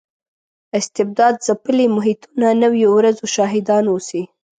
استبداد 0.79 1.35
ځپلي 1.47 1.85
محیطونه 1.95 2.47
نویو 2.63 2.89
ورځو 2.97 3.25
شاهدان 3.35 3.83
اوسي. 3.93 4.23